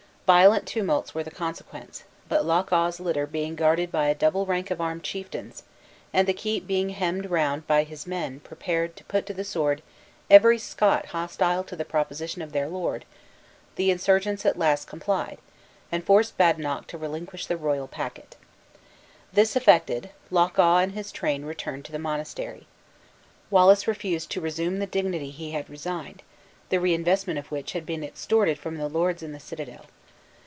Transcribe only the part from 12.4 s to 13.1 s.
of their lord,